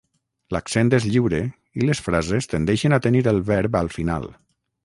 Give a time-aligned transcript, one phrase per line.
[0.55, 1.41] L'accent és lliure
[1.81, 4.31] i les frases tendeixen a tenir el verb al final.